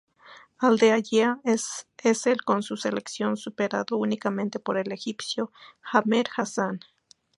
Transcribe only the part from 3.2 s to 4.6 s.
superado únicamente